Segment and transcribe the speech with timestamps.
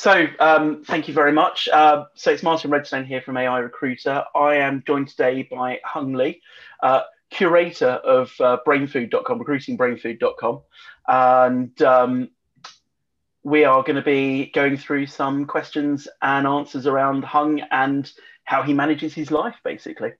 [0.00, 1.68] So, um, thank you very much.
[1.70, 4.24] Uh, so, it's Martyn Redstone here from AI Recruiter.
[4.34, 6.40] I am joined today by Hung Lee,
[6.82, 10.62] uh, curator of uh, brainfood.com, recruitingbrainfood.com.
[11.06, 12.30] And um,
[13.42, 18.10] we are going to be going through some questions and answers around Hung and
[18.44, 20.12] how he manages his life, basically.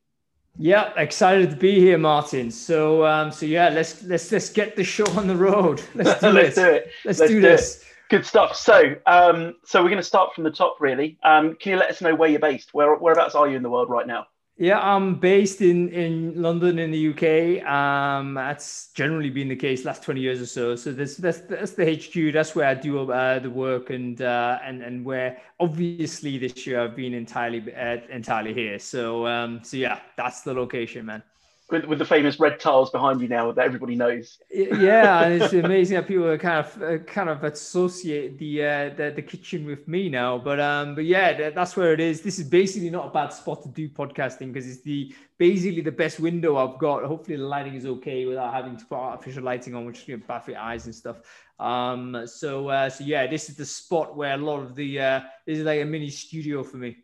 [0.58, 2.50] Yeah, excited to be here, Martyn.
[2.50, 5.82] So, um, so yeah, let's let's let's get the show on the road.
[5.94, 6.54] Let's do let's this.
[6.56, 6.90] do it.
[7.04, 7.76] Let's, let's do, do this.
[7.76, 7.84] It.
[8.10, 8.56] Good stuff.
[8.56, 11.16] So, um, so we're going to start from the top, really.
[11.22, 12.74] Um, can you let us know where you're based?
[12.74, 14.26] Where, whereabouts are you in the world right now?
[14.56, 17.64] Yeah, I'm based in in London in the UK.
[17.66, 20.76] Um, that's generally been the case last 20 years or so.
[20.76, 22.34] So that's that's, that's the HQ.
[22.34, 26.82] That's where I do uh, the work, and uh, and and where obviously this year
[26.82, 28.78] I've been entirely uh, entirely here.
[28.78, 31.22] So um, so yeah, that's the location, man
[31.70, 34.38] with, with the famous red tiles behind you now that everybody knows.
[34.50, 39.12] Yeah, and it's amazing how people kind of uh, kind of associate the, uh, the
[39.16, 40.38] the kitchen with me now.
[40.38, 42.22] But um, but yeah, that's where it is.
[42.22, 45.92] This is basically not a bad spot to do podcasting because it's the basically the
[45.92, 47.04] best window I've got.
[47.04, 50.22] Hopefully the lighting is okay without having to put artificial lighting on, which you know,
[50.26, 51.18] bad your eyes and stuff.
[51.58, 55.20] Um, so uh, so yeah, this is the spot where a lot of the uh,
[55.46, 56.98] this is like a mini studio for me.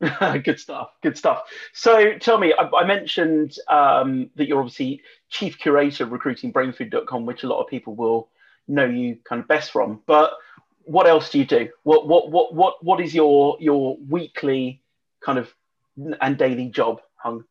[0.44, 0.90] good stuff.
[1.02, 1.42] Good stuff.
[1.72, 7.42] So tell me, I, I mentioned um, that you're obviously chief curator of recruitingbrainfood.com, which
[7.42, 8.28] a lot of people will
[8.68, 10.00] know you kind of best from.
[10.06, 10.32] But
[10.84, 11.68] what else do you do?
[11.82, 14.82] What what what what what is your your weekly
[15.20, 15.52] kind of
[16.20, 17.44] and daily job, Hung?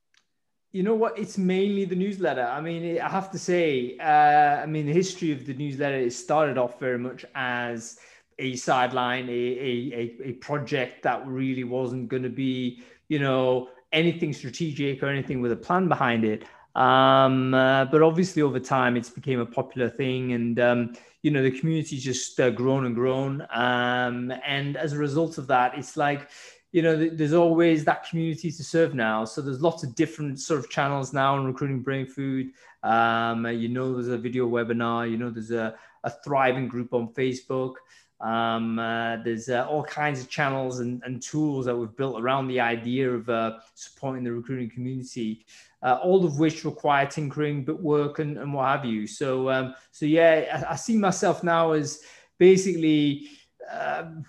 [0.72, 1.18] You know what?
[1.18, 2.44] It's mainly the newsletter.
[2.44, 6.12] I mean, I have to say, uh, I mean, the history of the newsletter it
[6.12, 8.00] started off very much as
[8.40, 14.32] a sideline, a, a, a, project that really wasn't going to be, you know, anything
[14.34, 16.44] strategic or anything with a plan behind it.
[16.76, 20.94] Um, uh, but obviously, over time, it's became a popular thing, and um,
[21.24, 23.46] you know, the community's just uh, grown and grown.
[23.52, 26.30] Um, and as a result of that, it's like,
[26.72, 29.26] you know, there's always that community to serve now.
[29.26, 32.52] So there's lots of different sort of channels now on Recruiting Brainfood.
[32.84, 35.09] Um, you know, there's a video webinar.
[35.09, 37.74] You know, there's a, a thriving group on Facebook.
[38.19, 42.47] Um, uh, there's uh, all kinds of channels and, and, tools that we've built around
[42.47, 45.45] the idea of uh, supporting the recruiting community,
[45.83, 49.05] uh, all of which require tinkering, but work and, and what have you.
[49.05, 52.01] So, um, so yeah, I, I, see myself now as
[52.39, 53.28] basically
[53.72, 54.25] um,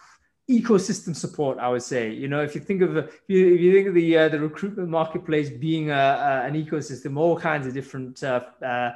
[0.50, 1.58] ecosystem support.
[1.58, 3.94] I would say, you know, if you think of if you, if you think of
[3.94, 8.90] the uh, the recruitment marketplace being a, a, an ecosystem, all kinds of different uh,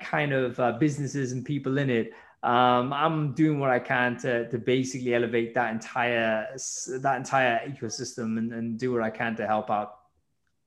[0.00, 2.12] kind of businesses and people in it
[2.46, 6.46] um, I'm doing what I can to, to basically elevate that entire
[7.00, 9.98] that entire ecosystem and, and do what I can to help out.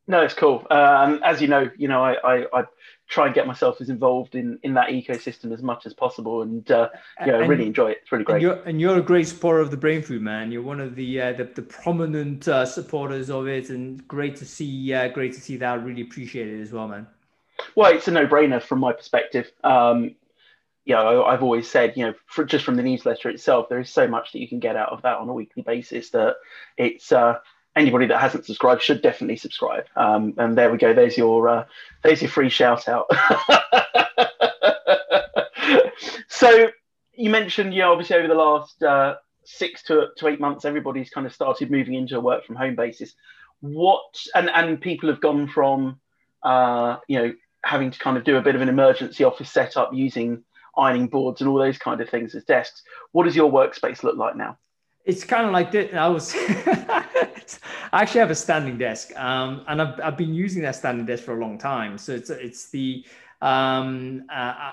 [0.05, 0.67] No, it's cool.
[0.69, 2.63] Um, as you know, you know, I, I, I,
[3.07, 6.69] try and get myself as involved in, in that ecosystem as much as possible, and
[6.69, 6.89] uh,
[7.19, 7.99] yeah, and, I really enjoy it.
[8.01, 8.35] It's really great.
[8.35, 10.51] And you're, and you're a great supporter of the Brain Food Man.
[10.51, 14.45] You're one of the uh, the, the, prominent uh, supporters of it, and great to
[14.45, 14.93] see.
[14.93, 15.71] Uh, great to see that.
[15.71, 17.07] I really appreciate it as well, man.
[17.75, 19.51] Well, it's a no brainer from my perspective.
[19.63, 20.15] Um,
[20.85, 23.89] you know, I've always said, you know, for, just from the newsletter itself, there is
[23.89, 26.35] so much that you can get out of that on a weekly basis that
[26.77, 27.35] it's uh,
[27.75, 29.85] anybody that hasn't subscribed should definitely subscribe.
[29.95, 30.93] Um, and there we go.
[30.93, 31.65] There's your uh,
[32.03, 33.07] there's your free shout out.
[36.27, 36.69] so
[37.13, 41.09] you mentioned, you know, obviously over the last uh, six to, to eight months, everybody's
[41.09, 43.13] kind of started moving into a work from home basis.
[43.61, 45.99] What and and people have gone from,
[46.43, 49.93] uh, you know, having to kind of do a bit of an emergency office setup
[49.93, 50.43] using
[50.79, 52.83] ironing boards and all those kind of things as desks.
[53.11, 54.57] What does your workspace look like now?
[55.05, 55.93] It's kind of like this.
[55.93, 57.05] I was, I
[57.93, 61.35] actually have a standing desk, um, and I've, I've been using that standing desk for
[61.35, 61.97] a long time.
[61.97, 63.05] So it's it's the
[63.41, 64.71] um, uh, uh,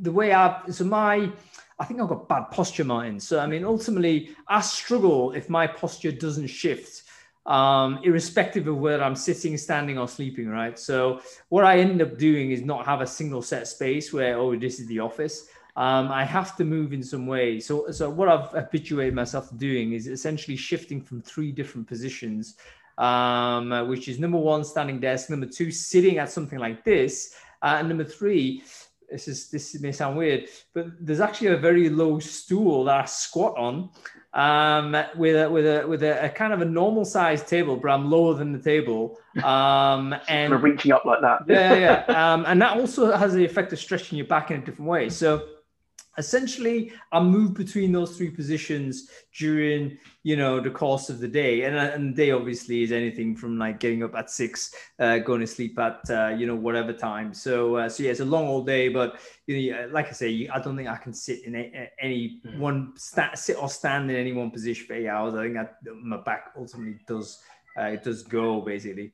[0.00, 1.30] the way I so my
[1.78, 3.20] I think I've got bad posture, Martyn.
[3.20, 7.02] So I mean, ultimately, I struggle if my posture doesn't shift
[7.46, 10.78] um, irrespective of whether I'm sitting, standing, or sleeping, right?
[10.78, 14.56] So what I end up doing is not have a single set space where, oh,
[14.56, 15.48] this is the office.
[15.76, 17.60] Um, I have to move in some way.
[17.60, 22.56] So, so what I've habituated myself to doing is essentially shifting from three different positions,
[22.98, 27.76] um, which is number one, standing desk, number two, sitting at something like this, uh,
[27.78, 28.62] and number three,
[29.10, 33.04] this is this may sound weird, but there's actually a very low stool that I
[33.04, 33.90] squat on,
[34.36, 37.90] um, with a with a with a, a, kind of a normal sized table, but
[37.90, 39.18] I'm lower than the table.
[39.42, 41.44] Um, and reaching up like that.
[41.48, 42.32] yeah, yeah.
[42.34, 45.08] Um, and that also has the effect of stretching your back in a different way.
[45.08, 45.48] So,
[46.18, 51.62] essentially I move between those three positions during you know the course of the day
[51.62, 55.40] and, and the day obviously is anything from like getting up at six uh, going
[55.40, 58.46] to sleep at uh, you know whatever time so uh, so yeah it's a long
[58.46, 61.54] old day but you know like I say I don't think I can sit in
[61.54, 62.58] a, any mm.
[62.58, 65.76] one sta- sit or stand in any one position for eight hours I think that
[66.02, 67.42] my back ultimately does
[67.78, 69.12] uh, it does go basically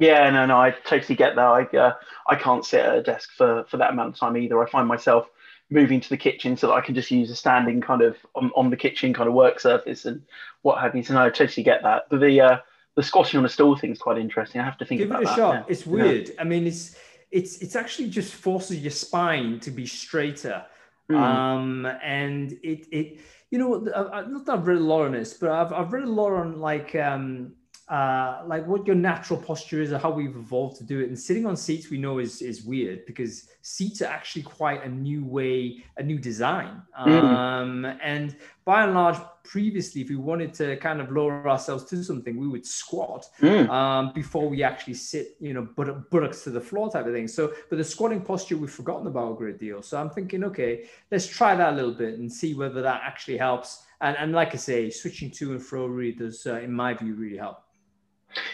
[0.00, 1.44] yeah, no, no, I totally get that.
[1.44, 1.94] I, uh,
[2.28, 4.62] I can't sit at a desk for, for that amount of time either.
[4.62, 5.28] I find myself
[5.70, 8.50] moving to the kitchen so that I can just use a standing kind of on,
[8.56, 10.22] on the kitchen kind of work surface and
[10.62, 11.02] what have you.
[11.02, 12.04] So no, I totally get that.
[12.10, 12.58] But the uh,
[12.96, 14.60] the squatting on a stool thing is quite interesting.
[14.60, 15.36] I have to think Give about it a that.
[15.36, 15.66] shot.
[15.68, 16.28] It's weird.
[16.28, 16.34] Yeah.
[16.40, 16.96] I mean, it's
[17.30, 20.64] it's it's actually just forces your spine to be straighter.
[21.10, 21.16] Mm.
[21.16, 23.20] Um, and it it
[23.50, 26.10] you know not that I've read a lot on this, but I've I've read a
[26.10, 27.52] lot on like um
[27.88, 31.08] uh, like what your natural posture is or how we've evolved to do it.
[31.08, 34.88] And sitting on seats we know is is weird because seats are actually quite a
[34.88, 36.82] new way, a new design.
[37.00, 37.22] Mm.
[37.22, 42.04] Um, and by and large, previously, if we wanted to kind of lower ourselves to
[42.04, 43.66] something, we would squat mm.
[43.70, 45.66] um, before we actually sit, you know,
[46.10, 47.26] buttocks to the floor type of thing.
[47.26, 49.80] So, but the squatting posture we've forgotten about a great deal.
[49.80, 53.38] So I'm thinking, okay, let's try that a little bit and see whether that actually
[53.38, 53.84] helps.
[54.02, 57.14] And, and like I say, switching to and fro really does, uh, in my view,
[57.14, 57.62] really help.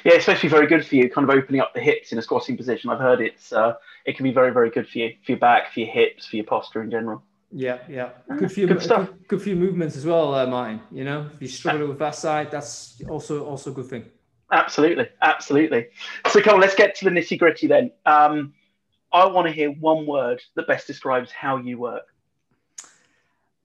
[0.05, 2.57] Yeah, especially very good for you, kind of opening up the hips in a squatting
[2.57, 2.91] position.
[2.91, 5.73] I've heard it's uh, it can be very very good for you, for your back,
[5.73, 7.23] for your hips, for your posture in general.
[7.53, 9.07] Yeah, yeah, ah, good for your good, stuff.
[9.09, 10.81] Good, good for your movements as well, uh, Martyn.
[10.91, 14.07] You know, if you struggle with that side, that's also also a good thing.
[14.51, 15.87] Absolutely, absolutely.
[16.29, 17.93] So come on, let's get to the nitty gritty then.
[18.07, 18.55] Um,
[19.13, 22.05] I want to hear one word that best describes how you work.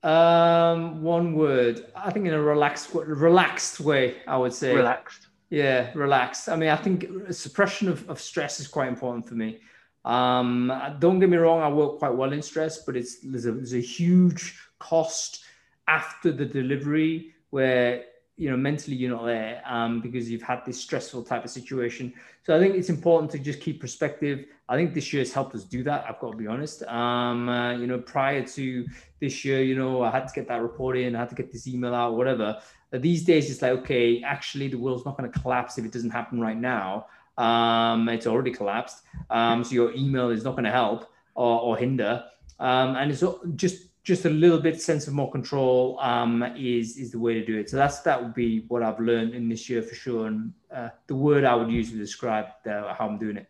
[0.02, 1.86] Um, one word.
[1.94, 4.16] I think in a relaxed, relaxed way.
[4.26, 5.26] I would say relaxed.
[5.50, 6.48] Yeah, relaxed.
[6.48, 9.58] I mean, I think suppression of, of stress is quite important for me.
[10.04, 13.52] Um, don't get me wrong, I work quite well in stress, but it's there's a,
[13.52, 15.44] there's a huge cost
[15.88, 18.04] after the delivery where
[18.36, 22.14] you know mentally you're not there um, because you've had this stressful type of situation.
[22.44, 24.46] So I think it's important to just keep perspective.
[24.68, 26.06] I think this year has helped us do that.
[26.08, 26.82] I've got to be honest.
[26.84, 28.86] Um, uh, you know, prior to
[29.20, 31.52] this year, you know, I had to get that report in, I had to get
[31.52, 32.58] this email out, whatever.
[32.92, 36.10] These days, it's like, okay, actually, the world's not going to collapse if it doesn't
[36.10, 37.06] happen right now.
[37.38, 39.02] Um, it's already collapsed.
[39.30, 42.24] Um, so your email is not going to help or, or hinder.
[42.58, 43.24] Um, and it's
[43.56, 47.44] just just a little bit sense of more control um, is is the way to
[47.44, 47.70] do it.
[47.70, 50.26] So that's that would be what I've learned in this year for sure.
[50.26, 53.46] And uh, the word I would use to describe the, how I'm doing it.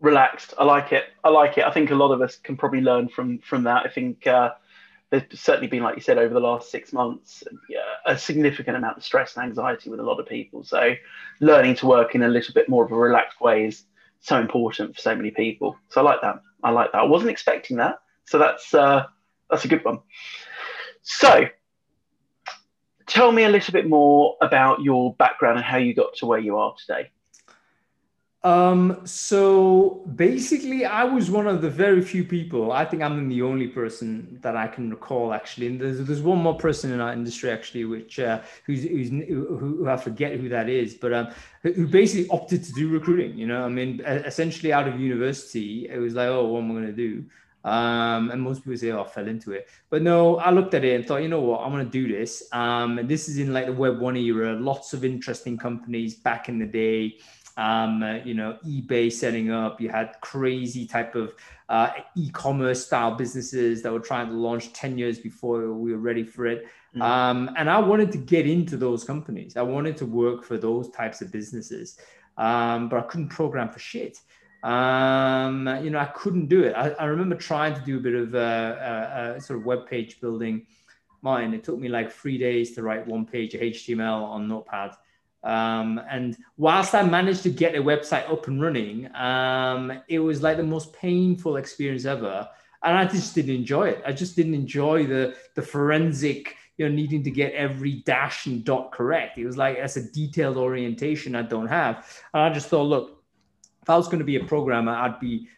[0.00, 0.54] Relaxed.
[0.58, 1.04] I like it.
[1.22, 1.64] I like it.
[1.64, 3.84] I think a lot of us can probably learn from from that.
[3.86, 4.26] I think.
[4.26, 4.50] Uh,
[5.10, 7.42] there's certainly been, like you said, over the last six months,
[8.06, 10.62] a significant amount of stress and anxiety with a lot of people.
[10.62, 10.94] So,
[11.40, 13.84] learning to work in a little bit more of a relaxed way is
[14.20, 15.76] so important for so many people.
[15.88, 16.42] So, I like that.
[16.62, 16.98] I like that.
[16.98, 19.06] I wasn't expecting that, so that's uh,
[19.50, 19.98] that's a good one.
[21.02, 21.46] So,
[23.06, 26.38] tell me a little bit more about your background and how you got to where
[26.38, 27.10] you are today.
[28.42, 32.72] Um, so basically, I was one of the very few people.
[32.72, 35.66] I think I'm the only person that I can recall actually.
[35.66, 39.56] And there's, there's one more person in our industry actually, which uh, who's, who's who,
[39.58, 41.28] who, I forget who that is, but um,
[41.62, 43.36] who basically opted to do recruiting.
[43.36, 46.74] You know, I mean, essentially out of university, it was like, oh, what am I
[46.74, 47.24] going to do?
[47.62, 49.68] Um, and most people say, oh, I fell into it.
[49.90, 52.08] But no, I looked at it and thought, you know what, I'm going to do
[52.08, 52.48] this.
[52.52, 56.48] Um, and this is in like the Web 1 era, lots of interesting companies back
[56.48, 57.18] in the day
[57.60, 59.82] um, uh, you know, eBay setting up.
[59.82, 61.34] You had crazy type of
[61.68, 66.24] uh, e-commerce style businesses that were trying to launch 10 years before we were ready
[66.24, 66.64] for it.
[66.94, 67.02] Mm-hmm.
[67.02, 69.58] Um, and I wanted to get into those companies.
[69.58, 71.98] I wanted to work for those types of businesses,
[72.38, 74.18] um, but I couldn't program for shit.
[74.62, 76.72] Um, you know, I couldn't do it.
[76.74, 80.66] I, I remember trying to do a bit of uh, sort of web page building.
[81.20, 84.92] Mine, it took me like three days to write one page of HTML on Notepad.
[85.42, 90.42] Um, and whilst I managed to get a website up and running, um, it was
[90.42, 92.48] like the most painful experience ever.
[92.82, 94.02] And I just didn't enjoy it.
[94.06, 98.64] I just didn't enjoy the the forensic, you know, needing to get every dash and
[98.64, 99.38] dot correct.
[99.38, 102.06] It was like that's a detailed orientation I don't have.
[102.32, 103.22] And I just thought, look,
[103.82, 105.48] if I was going to be a programmer, I'd be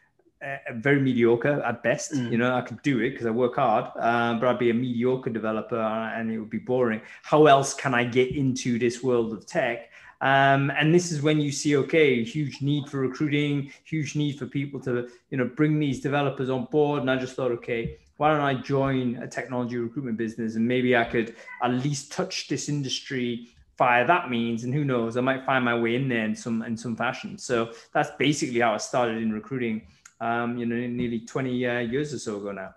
[0.75, 2.13] very mediocre at best.
[2.13, 2.33] Mm.
[2.33, 4.75] You know, I could do it because I work hard, um, but I'd be a
[4.75, 7.01] mediocre developer and it would be boring.
[7.23, 9.91] How else can I get into this world of tech?
[10.21, 14.47] Um, and this is when you see, okay, huge need for recruiting, huge need for
[14.47, 17.03] people to, you know, bring these developers on board.
[17.03, 20.97] And I just thought, okay, why don't I join a technology recruitment business and maybe
[20.97, 25.45] I could at least touch this industry via that means and who knows i might
[25.45, 28.77] find my way in there in some in some fashion so that's basically how i
[28.77, 29.83] started in recruiting
[30.23, 32.75] um, you know, nearly 20 uh, years or so ago now.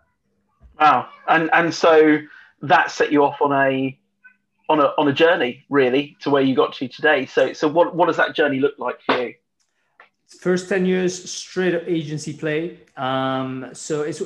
[0.79, 2.17] Wow, and and so
[2.61, 3.97] that set you off on a
[4.67, 7.25] on a on a journey really to where you got to today.
[7.27, 9.35] So so what what does that journey look like for you?
[10.39, 12.79] First ten years straight up agency play.
[12.97, 14.21] Um, so it's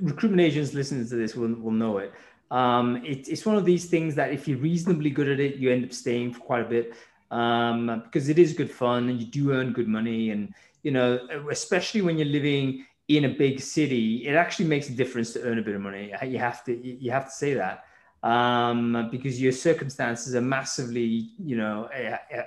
[0.00, 2.12] recruitment agents listening to this will will know it.
[2.50, 5.72] Um, it, it's one of these things that if you're reasonably good at it, you
[5.72, 6.94] end up staying for quite a bit
[7.30, 10.30] um, because it is good fun and you do earn good money.
[10.30, 11.20] And, you know,
[11.50, 15.58] especially when you're living in a big city, it actually makes a difference to earn
[15.58, 16.12] a bit of money.
[16.24, 17.84] You have to, you have to say that
[18.22, 21.88] um, because your circumstances are massively, you know,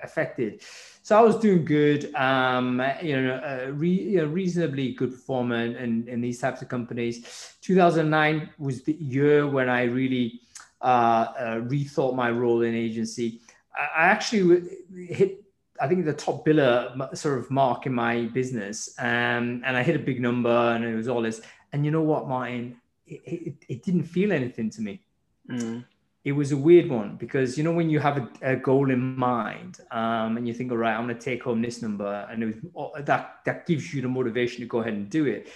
[0.04, 0.62] affected.
[1.04, 6.08] So I was doing good, um, you know, a re, know, reasonably good performer in,
[6.08, 7.58] in these types of companies.
[7.62, 10.42] 2009 was the year when I really
[10.82, 13.42] uh, uh, rethought my role in agency.
[13.76, 14.68] I actually
[15.08, 15.41] hit,
[15.82, 19.96] I think, the top biller sort of mark in my business, um, and I hit
[19.96, 21.42] a big number, and it was all this.
[21.74, 22.78] And you know what, Martyn?
[23.08, 25.02] It, it, it didn't feel anything to me.
[25.50, 25.84] Mm.
[26.24, 29.18] It was a weird one because you know when you have a, a goal in
[29.18, 32.44] mind um, and you think, all right, I'm going to take home this number, and
[32.44, 35.50] it was, oh, that that gives you the motivation to go ahead and do it.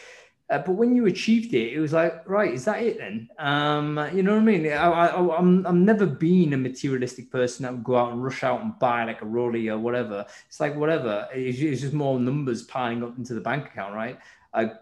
[0.48, 3.28] Uh, but when you achieved it, it was like, right, is that it then?
[3.40, 4.68] Um, you know what I mean?
[4.68, 8.44] I, I, I'm, I'm never been a materialistic person that would go out and rush
[8.44, 10.24] out and buy like a Rolly or whatever.
[10.48, 11.28] It's like whatever.
[11.34, 14.20] It's, it's just more numbers piling up into the bank account, right?
[14.54, 14.74] I,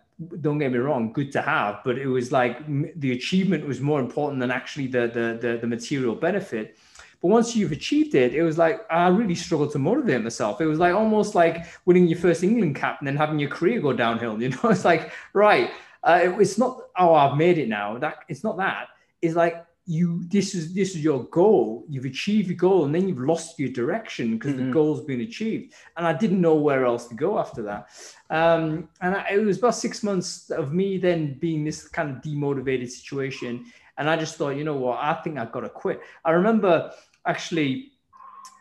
[0.42, 2.60] don't get me wrong, good to have, but it was like
[3.00, 6.78] the achievement was more important than actually the the the, the material benefit.
[7.24, 10.60] But once you've achieved it, it was like I really struggled to motivate myself.
[10.60, 13.80] It was like almost like winning your first England cap and then having your career
[13.80, 14.38] go downhill.
[14.44, 15.72] You know, it's like right,
[16.04, 17.98] uh, it's not oh I've made it now.
[17.98, 18.90] That it's not that.
[19.22, 23.08] It's like you this is this is your goal you've achieved your goal and then
[23.08, 24.68] you've lost your direction because mm-hmm.
[24.68, 27.90] the goal's been achieved and i didn't know where else to go after that
[28.30, 32.22] um, and I, it was about six months of me then being this kind of
[32.22, 33.66] demotivated situation
[33.98, 36.90] and i just thought you know what i think i've got to quit i remember
[37.26, 37.90] actually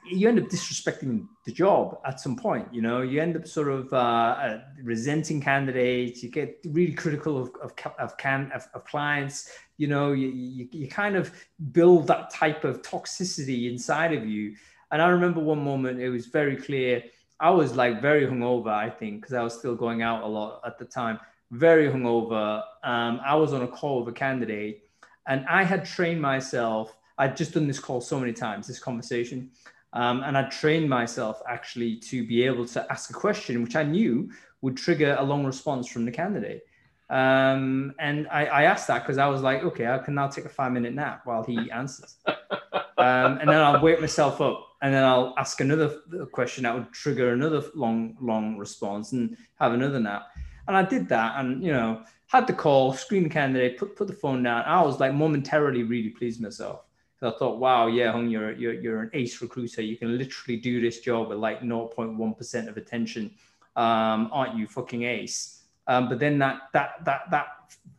[0.04, 3.02] you end up disrespecting the job at some point you know?
[3.02, 7.72] You end up sort of uh, uh, resenting candidates you get really critical of of,
[7.98, 10.12] of, can, of, of clients you know?
[10.12, 11.32] You, you, you kind of
[11.72, 14.54] build that type of toxicity inside of you.
[14.90, 17.02] And i remember one moment it was very clear.
[17.40, 20.60] I was like very hungover i think because i was still going out a lot
[20.66, 21.18] at the time.
[21.50, 22.62] Very hungover.
[22.82, 24.88] Um, i was on a call with a candidate
[25.28, 29.50] and i had trained myself i'd just done this call so many times this conversation
[29.94, 33.82] um, and I trained myself actually to be able to ask a question, which I
[33.82, 34.30] knew
[34.62, 36.64] would trigger a long response from the candidate.
[37.10, 40.46] Um, and I, I, asked that because I was like, okay, I can now take
[40.46, 42.16] a five minute nap while he answers.
[42.26, 45.98] um, and then I'll wake myself up and then I'll ask another
[46.32, 50.28] question that would trigger another long, long response and have another nap.
[50.68, 54.06] And I did that and, you know, had the call, screen the candidate, put, put
[54.06, 54.64] the phone down.
[54.64, 56.86] I was like momentarily really pleased myself.
[57.22, 59.80] So I thought, wow, yeah, Hung, you're, you're, you're an ace recruiter.
[59.80, 63.30] You can literally do this job with like 0.1% of attention.
[63.76, 65.62] Um, aren't you fucking ace?
[65.86, 67.46] Um, but then that, that, that, that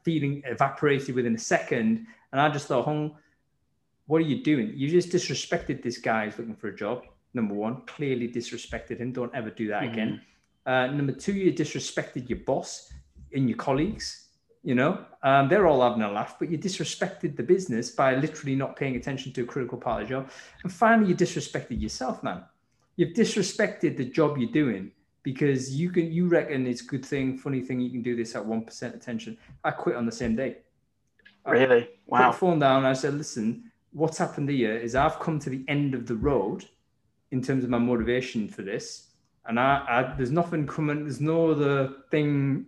[0.03, 2.05] feeling evaporated within a second.
[2.33, 3.15] And I just thought, Hung,
[4.07, 4.73] what are you doing?
[4.75, 7.05] You just disrespected this guy who's looking for a job.
[7.33, 9.13] Number one, clearly disrespected him.
[9.13, 9.93] Don't ever do that mm-hmm.
[9.93, 10.21] again.
[10.65, 12.91] Uh, number two, you disrespected your boss
[13.33, 14.31] and your colleagues
[14.63, 15.05] you know?
[15.21, 18.95] Um, they're all having a laugh but you disrespected the business by literally not paying
[18.95, 20.29] attention to a critical part of the job.
[20.63, 22.43] And finally you disrespected yourself man.
[22.95, 24.91] You've disrespected the job you're doing
[25.23, 28.35] because you can you reckon it's a good thing funny thing you can do this
[28.35, 29.37] at 1% attention.
[29.63, 30.57] I quit on the same day.
[31.45, 31.89] Really?
[32.07, 35.49] wow put the phone down i said listen what's happened here is i've come to
[35.49, 36.65] the end of the road
[37.33, 39.09] in terms of my motivation for this.
[39.45, 42.67] And I, I there's nothing coming there's no other thing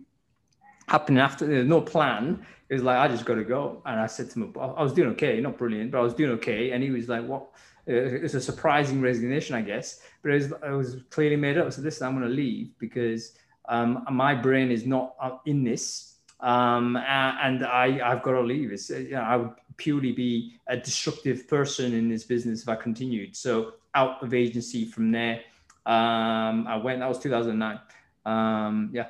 [0.88, 2.44] happening after there's no plan.
[2.68, 4.92] It was like I just got to go, and I said to him, I was
[4.92, 7.48] doing okay, not brilliant, but I was doing okay, and he was like, "What?"
[7.86, 11.72] It's a surprising resignation, I guess, but it was, it was clearly made up.
[11.72, 13.38] So this, I'm going to leave because
[13.68, 15.14] um, my brain is not
[15.46, 18.72] in this, um, and I I've got to leave.
[18.72, 22.76] It's you know, I would purely be a destructive person in this business if I
[22.76, 23.36] continued.
[23.36, 25.40] So out of agency from there.
[25.86, 27.00] Um, I went.
[27.00, 27.80] That was 2009.
[28.24, 29.06] Um, yeah.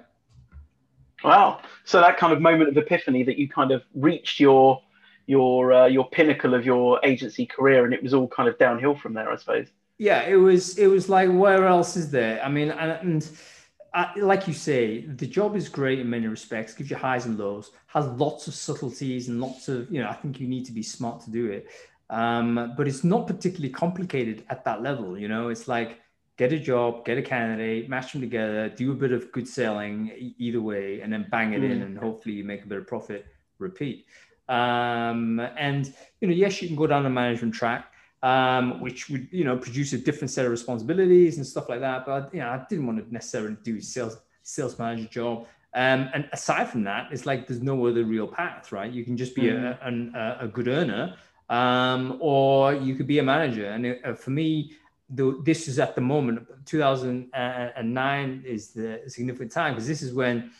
[1.25, 1.61] Wow.
[1.85, 4.83] So that kind of moment of epiphany that you kind of reached your
[5.27, 8.95] your uh, your pinnacle of your agency career, and it was all kind of downhill
[8.95, 9.69] from there, I suppose.
[9.99, 10.79] Yeah, it was.
[10.79, 12.43] It was like, where else is there?
[12.43, 13.31] I mean, and, and
[13.95, 16.75] uh, like you say, the job is great in many respects.
[16.75, 17.71] Gives you highs and lows.
[17.87, 20.09] Has lots of subtleties and lots of you know.
[20.09, 21.69] I think you need to be smart to do it.
[22.09, 25.19] Um, but it's not particularly complicated at that level.
[25.19, 25.99] You know, it's like
[26.37, 30.35] get a job, get a candidate, match them together, do a bit of good selling
[30.39, 31.71] either way, and then bang it mm.
[31.71, 33.27] in, and hopefully you make a bit of profit.
[33.59, 34.07] repeat.
[34.49, 39.29] Um, and you know, yes, you can go down the management track, um, which would
[39.31, 42.07] you know produce a different set of responsibilities and stuff like that.
[42.07, 45.47] But you know, I didn't want to necessarily do a sales sales manager job.
[45.75, 48.91] Um, and aside from that, it's like there's no other real path, right?
[48.91, 49.79] You can just be mm.
[49.83, 51.17] a, a, a, good earner,
[51.51, 53.67] um, or you could be a manager.
[53.67, 54.73] And it, uh, for me,
[55.09, 60.51] the, this is at the moment 2009 is the significant time because this is when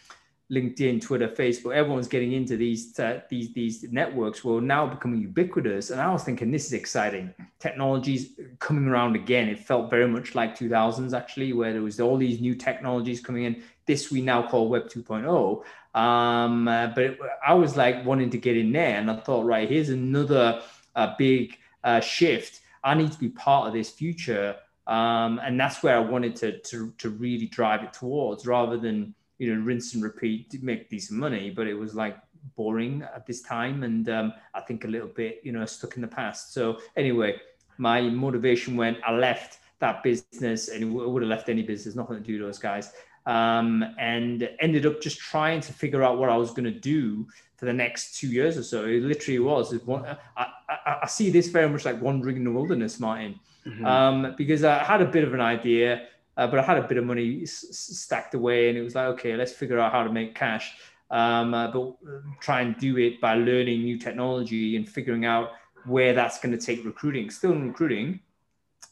[0.51, 4.45] LinkedIn, Twitter, Facebook, everyone's getting into these uh, these these networks.
[4.45, 7.35] Well, now becoming ubiquitous, and I was thinking this is exciting.
[7.59, 9.49] Technologies coming around again.
[9.49, 13.43] It felt very much like 2000s actually, where there was all these new technologies coming
[13.43, 13.63] in.
[13.87, 15.65] This we now call Web 2.0.
[16.01, 19.47] Um, uh, but it, I was like wanting to get in there, and I thought,
[19.47, 20.63] right, here's another
[20.95, 22.61] uh, big uh, shift.
[22.85, 24.57] I need to be part of this future,
[24.87, 29.15] um, and that's where I wanted to to to really drive it towards, rather than
[29.39, 32.17] you know, rinse and repeat to make decent money, but it was like
[32.57, 33.83] boring at this time.
[33.83, 36.55] And um, I think a little bit, you know, stuck in the past.
[36.55, 37.41] So anyway,
[37.79, 42.17] my motivation when I left that business and it would have left any business, nothing
[42.17, 42.93] to do with those guys.
[43.27, 47.27] Um, and ended up just trying to figure out what I was going to do
[47.57, 48.85] for the next two years or so.
[48.85, 49.75] It literally was.
[49.85, 50.07] One,
[50.37, 53.85] I, I, I, see this very much like wandering in the wilderness, Martyn, mm-hmm.
[53.85, 56.07] um, because I had a bit of an idea.
[56.37, 59.07] Uh, but I had a bit of money s- stacked away, and it was like,
[59.07, 60.75] okay, let's figure out how to make cash.
[61.11, 65.53] Um, uh, but uh, try and do it by learning new technology and figuring out
[65.87, 67.31] where that's going to take recruiting.
[67.31, 68.21] Still in recruiting,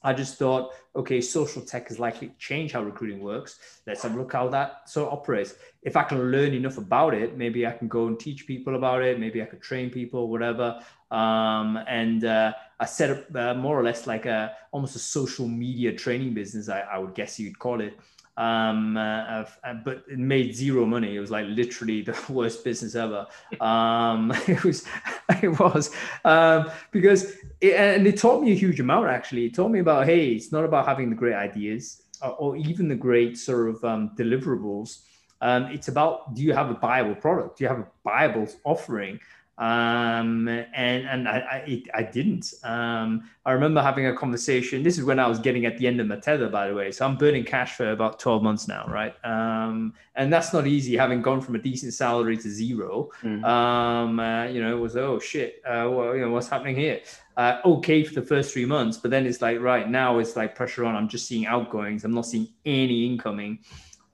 [0.05, 3.59] I just thought, okay, social tech is likely to change how recruiting works.
[3.87, 5.55] Let's have a look how that sort of operates.
[5.83, 9.03] If I can learn enough about it, maybe I can go and teach people about
[9.03, 9.19] it.
[9.19, 10.79] Maybe I could train people, whatever.
[11.11, 15.49] Um, and uh, I set up uh, more or less like a almost a social
[15.49, 16.69] media training business.
[16.69, 17.99] I, I would guess you'd call it
[18.37, 21.17] um, uh, uh, but it made zero money.
[21.17, 23.27] It was like literally the worst business ever.
[23.61, 24.87] Um, it was,
[25.43, 29.09] it was um, because, it, and it taught me a huge amount.
[29.09, 32.57] Actually, it taught me about hey, it's not about having the great ideas or, or
[32.57, 35.01] even the great sort of um, deliverables.
[35.41, 37.59] Um, it's about do you have a viable product?
[37.59, 39.21] Do you have a viable offering?
[39.59, 42.55] Um, and and I I, I didn't.
[42.65, 44.83] Um, I remember having a conversation.
[44.83, 46.91] This is when I was getting at the end of my tether, by the way.
[46.91, 49.15] So I'm burning cash for about 12 months now, right?
[49.25, 53.45] Um, and that's not easy, having gone from a decent salary to 0 mm-hmm.
[53.45, 57.01] um, uh, you know, it was oh shit, uh, well, you know, what's happening here?
[57.37, 60.55] Uh, okay for the first three months, but then it's like right now it's like
[60.55, 60.97] pressure on.
[60.97, 62.05] I'm just seeing outgoings.
[62.05, 63.59] I'm not seeing any incoming.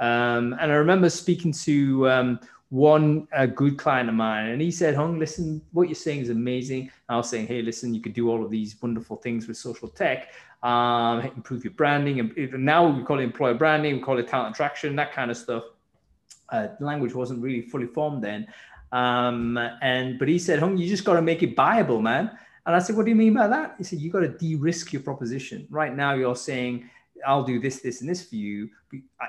[0.00, 4.70] Um, and I remember speaking to um, one a good client of mine and he
[4.70, 6.90] said hung listen what you're saying is amazing.
[7.08, 9.88] I was saying hey listen you could do all of these wonderful things with social
[9.88, 14.28] tech um, improve your branding and now we call it employer branding we call it
[14.28, 15.64] talent attraction that kind of stuff.
[16.48, 18.46] Uh, language wasn't really fully formed then
[18.92, 22.30] um, and but he said hung you just got to make it buyable man.
[22.66, 23.74] And i said what do you mean by that?
[23.78, 25.66] He said you got to de-risk your proposition.
[25.70, 26.88] Right now you're saying
[27.26, 28.70] I'll do this, this, and this for you.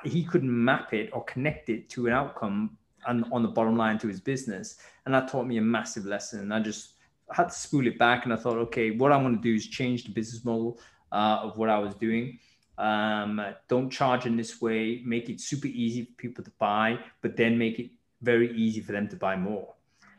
[0.06, 3.98] He couldn't map it or connect it to an outcome and on the bottom line
[4.00, 4.78] to his business.
[5.06, 6.40] And that taught me a massive lesson.
[6.40, 6.94] And I just
[7.32, 9.68] had to spool it back and I thought, okay, what I'm going to do is
[9.68, 10.80] change the business model
[11.12, 12.40] uh, of what I was doing.
[12.78, 17.36] Um, don't charge in this way, make it super easy for people to buy, but
[17.36, 19.74] then make it very easy for them to buy more.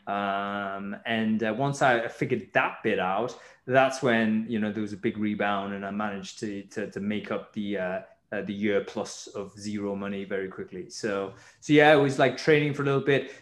[0.07, 4.93] Um, and uh, once I figured that bit out, that's when you know there was
[4.93, 8.01] a big rebound, and I managed to to, to make up the uh,
[8.33, 10.89] uh, the year plus of zero money very quickly.
[10.91, 13.33] So so yeah, I was like training for a little bit,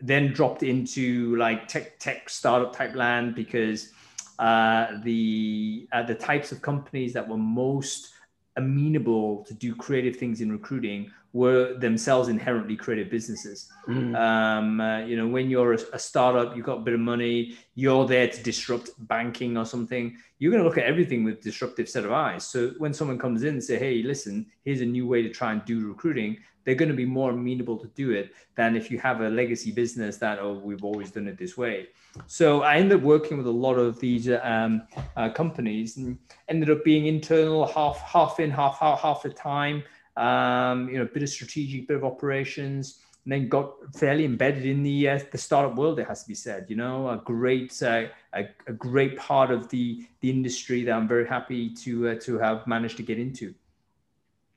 [0.00, 3.92] then dropped into like tech tech startup type land because
[4.38, 8.12] uh, the uh, the types of companies that were most
[8.56, 13.70] amenable to do creative things in recruiting were themselves inherently creative businesses.
[13.86, 14.16] Mm.
[14.16, 17.58] Um, uh, you know, when you're a, a, startup, you've got a bit of money,
[17.74, 20.16] you're there to disrupt banking or something.
[20.38, 22.46] You're going to look at everything with disruptive set of eyes.
[22.46, 25.52] So when someone comes in and say, "Hey, listen, here's a new way to try
[25.52, 28.98] and do recruiting," they're going to be more amenable to do it than if you
[28.98, 31.86] have a legacy business that oh, we've always done it this way.
[32.26, 34.82] So I ended up working with a lot of these um,
[35.16, 36.18] uh, companies and
[36.48, 39.82] ended up being internal, half half in, half half half the time
[40.16, 44.64] um, you know, a bit of strategic, bit of operations, and then got fairly embedded
[44.64, 45.98] in the uh, the startup world.
[45.98, 49.68] It has to be said, you know, a great uh, a, a, great part of
[49.68, 53.52] the the industry that I'm very happy to uh, to have managed to get into.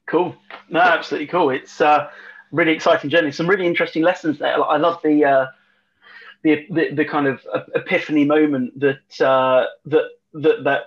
[0.06, 0.36] Cool,
[0.70, 1.50] no, absolutely cool.
[1.50, 2.10] It's uh,
[2.52, 3.32] really exciting journey.
[3.32, 4.64] Some really interesting lessons there.
[4.64, 5.46] I love the uh,
[6.44, 7.42] the, the, the kind of
[7.76, 10.84] epiphany moment that uh, that that that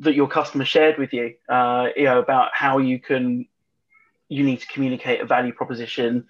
[0.00, 1.34] that your customer shared with you,
[1.96, 3.46] you know, about how you can
[4.28, 6.26] you need to communicate a value proposition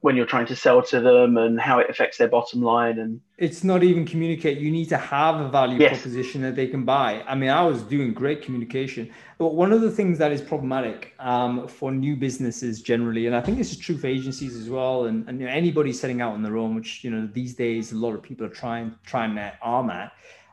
[0.00, 3.18] when you're trying to sell to them and how it affects their bottom line and
[3.38, 4.58] it's not even communicate.
[4.58, 6.02] You need to have a value yes.
[6.02, 7.22] proposition that they can buy.
[7.26, 9.10] I mean i was doing great communication.
[9.38, 13.40] But one of the things that is problematic um, for new businesses generally and i
[13.40, 16.34] think this is true for agencies as well and, and you know, anybody setting out
[16.34, 19.34] on their own which you know these days a lot of people are trying trying
[19.34, 20.12] to arm at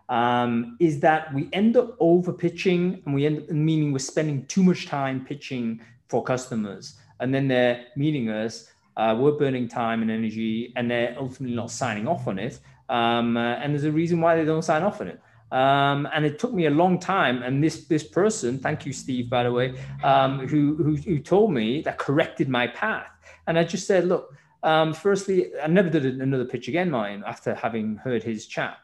[0.09, 4.45] um, is that we end up over pitching and we end up meaning we're spending
[4.45, 10.01] too much time pitching for customers and then they're meeting us uh, we're burning time
[10.01, 12.59] and energy, and they're ultimately not signing off on it.
[12.89, 15.21] Um, uh, and there's a reason why they don't sign off on it.
[15.51, 17.43] Um, and it took me a long time.
[17.43, 21.53] And this this person, thank you, Steve, by the way, um, who, who, who told
[21.53, 23.07] me that corrected my path.
[23.45, 27.53] And I just said, look, um, firstly, I never did another pitch again, mine after
[27.53, 28.77] having heard his chat.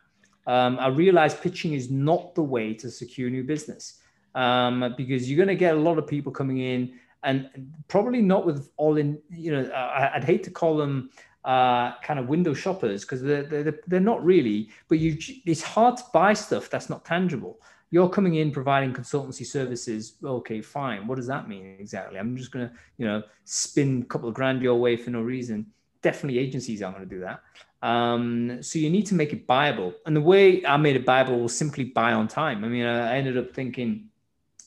[0.46, 4.00] Um, I realized pitching is not the way to secure new business
[4.36, 7.50] um, because you're going to get a lot of people coming in and
[7.88, 9.72] probably not with all in you know
[10.14, 11.10] i'd hate to call them
[11.46, 15.98] uh, kind of window shoppers because they're, they're, they're not really but you it's hard
[15.98, 17.60] to buy stuff that's not tangible.
[17.92, 20.14] You're coming in providing consultancy services.
[20.24, 21.06] Okay fine.
[21.06, 22.18] What does that mean exactly?
[22.18, 25.66] I'm just to you know spin a couple of grand your way for no reason.
[26.02, 27.42] Definitely agencies aren't to do that.
[27.86, 29.94] Um, so you need to make it buyable.
[30.06, 32.64] And the way i made it buyable was simply buy on time.
[32.64, 34.10] I mean i ended up thinking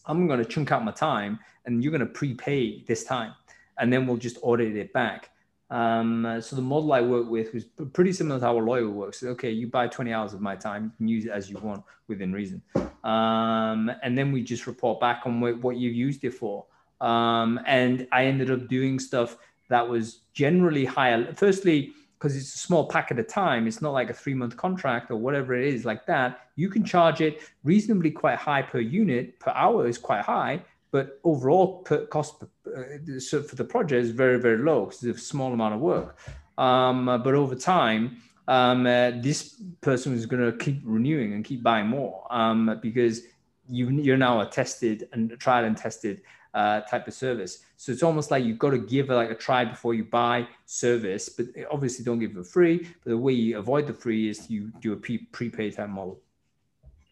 [0.05, 3.35] i'm to chunk out my time and you're going to prepay this time,
[3.79, 5.31] and then we'll just audit it back.
[5.69, 9.23] Um, so the model I work with was pretty similar to how a lawyer works.
[9.23, 11.83] Okay, you buy 20 hours of my time, you can use it as you want
[12.09, 12.63] within reason.
[13.03, 16.67] Um, and then we just report back on what, what you used it for.
[17.01, 19.37] Um, and I ended up doing stuff
[19.69, 21.35] that was generally higher.
[21.35, 24.57] Firstly, because it's a small pack at a time, it's not like a three month
[24.57, 26.49] contract or whatever it is like that.
[26.55, 31.21] You can charge it reasonably quite high per unit, per hour is quite high but
[31.25, 35.75] overall cost uh, for the project is very very low because it's a small amount
[35.75, 36.19] of work.
[36.59, 41.63] Um, but over time, um, uh, this person is going to keep renewing and keep
[41.63, 43.23] buying more um, because
[43.69, 46.23] you, you're now a tested and tried and tested
[46.55, 47.59] uh, type of service.
[47.77, 51.29] So it's almost like you've got to give like a try before you buy service,
[51.29, 52.89] but obviously don't give it free.
[53.05, 56.21] But the way you avoid the free is you do a pre- prepaid type model.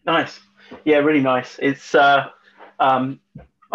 [0.05, 0.39] Nice,
[0.83, 1.59] yeah, really nice.
[1.61, 2.29] It's uh,
[2.79, 3.19] um,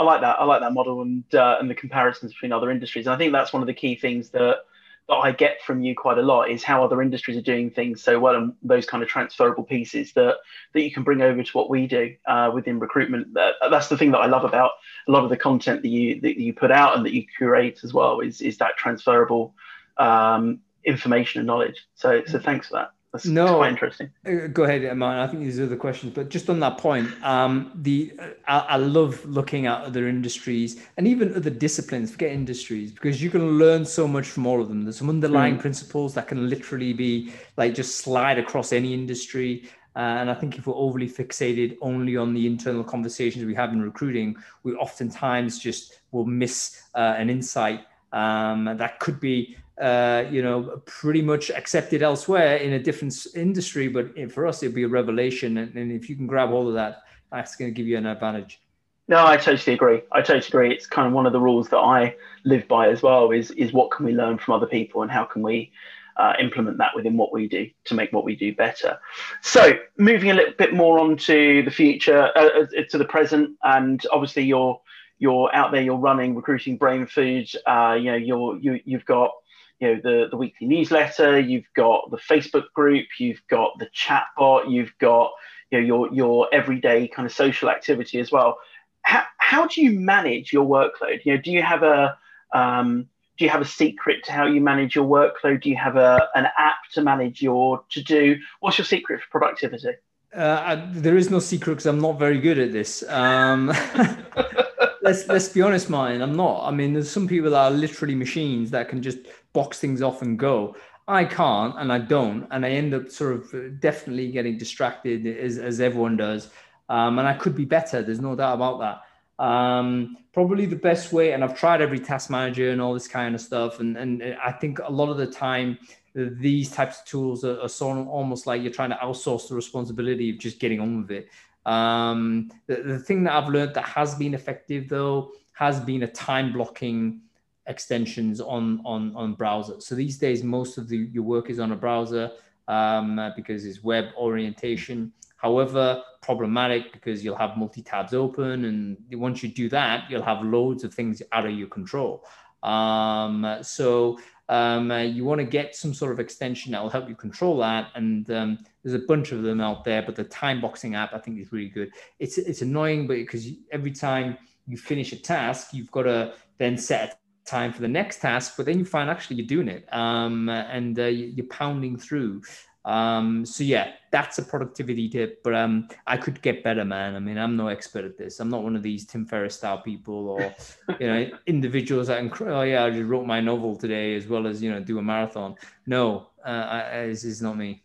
[0.00, 0.40] I like that.
[0.40, 3.06] I like that model and uh, and the comparisons between other industries.
[3.06, 4.60] And I think that's one of the key things that
[5.08, 8.02] that I get from you quite a lot is how other industries are doing things
[8.02, 10.36] so well and those kind of transferable pieces that
[10.72, 13.34] that you can bring over to what we do uh, within recruitment.
[13.34, 14.70] That, that's the thing that I love about
[15.06, 17.80] a lot of the content that you that you put out and that you curate
[17.84, 19.54] as well is is that transferable
[19.98, 21.86] um, information and knowledge.
[21.94, 22.92] So so thanks for that.
[23.12, 24.10] That's no, quite interesting.
[24.24, 25.18] Uh, go ahead, Aman.
[25.18, 28.12] I think these are the questions, but just on that point, um, the
[28.46, 32.12] I, I, love looking at other industries and even other disciplines.
[32.12, 34.84] Forget industries because you can learn so much from all of them.
[34.84, 35.60] There's some underlying mm.
[35.60, 39.68] principles that can literally be like just slide across any industry.
[39.96, 43.72] Uh, and I think if we're overly fixated only on the internal conversations we have
[43.72, 50.24] in recruiting, we oftentimes just will miss uh, an insight um, that could be uh,
[50.30, 53.88] you know, pretty much accepted elsewhere in a different industry.
[53.88, 55.56] But for us, it'd be a revelation.
[55.58, 58.06] And, and if you can grab all of that, that's going to give you an
[58.06, 58.60] advantage.
[59.08, 60.02] No, I totally agree.
[60.12, 60.72] I totally agree.
[60.72, 62.14] It's kind of one of the rules that I
[62.44, 63.32] live by as well.
[63.32, 65.72] Is is what can we learn from other people, and how can we
[66.16, 68.98] uh, implement that within what we do to make what we do better.
[69.40, 73.56] So, moving a little bit more on to the future, uh, uh to the present,
[73.64, 74.80] and obviously you're
[75.18, 77.54] you're out there, you're running, Recruiting Brainfood.
[77.66, 79.32] Uh, you know, you're you you've got
[79.80, 84.26] you know the the weekly newsletter you've got the facebook group you've got the chat
[84.36, 85.32] bot you've got
[85.70, 88.58] you know your your everyday kind of social activity as well.
[89.02, 91.24] How, how do you manage your workload?
[91.24, 92.16] You know do you have a
[92.52, 95.62] um, do you have a secret to how you manage your workload?
[95.62, 99.38] Do you have a an app to manage your to do what's your secret for
[99.38, 99.94] productivity?
[100.36, 103.02] Uh, I, there is no secret because i'm not very good at this.
[103.08, 103.66] Um,
[105.02, 106.66] let's let's be honest mine i'm not.
[106.66, 109.18] I mean there's some people that are literally machines that can just
[109.52, 110.76] box things off and go.
[111.08, 112.46] I can't and I don't.
[112.50, 116.50] And I end up sort of definitely getting distracted as, as everyone does.
[116.88, 118.02] Um, and I could be better.
[118.02, 119.44] There's no doubt about that.
[119.44, 123.34] Um, probably the best way, and I've tried every task manager and all this kind
[123.34, 123.80] of stuff.
[123.80, 125.78] And, and I think a lot of the time,
[126.14, 129.54] these types of tools are, are sort of almost like you're trying to outsource the
[129.54, 131.28] responsibility of just getting on with it.
[131.64, 136.08] Um, the, the thing that I've learned that has been effective, though, has been a
[136.08, 137.22] time blocking
[137.70, 139.80] extensions on on on browser.
[139.80, 142.32] So these days, most of the your work is on a browser
[142.68, 145.12] um, because it's web orientation.
[145.36, 150.42] However, problematic because you'll have multi tabs open, and once you do that, you'll have
[150.42, 152.26] loads of things out of your control.
[152.62, 154.18] Um, so
[154.50, 157.56] um, uh, you want to get some sort of extension that will help you control
[157.58, 157.88] that.
[157.94, 161.18] And um, there's a bunch of them out there, but the time boxing app I
[161.18, 161.92] think is really good.
[162.18, 166.76] It's it's annoying, but because every time you finish a task, you've got to then
[166.76, 167.20] set
[167.50, 170.98] time for the next task, but then you find actually you're doing it um, and
[170.98, 172.42] uh, you're pounding through.
[172.84, 177.14] Um, so yeah, that's a productivity tip, but um, I could get better, man.
[177.14, 178.40] I mean, I'm no expert at this.
[178.40, 180.54] I'm not one of these Tim Ferriss style people or,
[181.00, 184.46] you know, individuals that, can, oh yeah, I just wrote my novel today as well
[184.46, 185.56] as, you know, do a marathon.
[185.86, 187.82] No, uh, I, this is not me.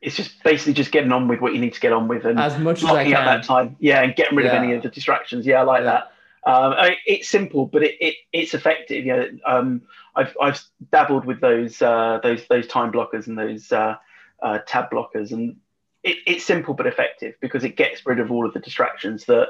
[0.00, 2.38] It's just basically just getting on with what you need to get on with and
[2.38, 3.12] as much as I can.
[3.12, 3.74] that time.
[3.80, 4.02] Yeah.
[4.02, 4.52] And getting rid yeah.
[4.52, 5.44] of any of the distractions.
[5.44, 5.60] Yeah.
[5.60, 5.84] I like yeah.
[5.84, 6.12] that.
[6.46, 9.04] Um, I it's simple, but it, it, it's effective.
[9.04, 9.82] You know, um,
[10.14, 13.96] I've, I've dabbled with those uh, those those time blockers and those uh,
[14.42, 15.56] uh, tab blockers, and
[16.02, 19.48] it, it's simple but effective because it gets rid of all of the distractions that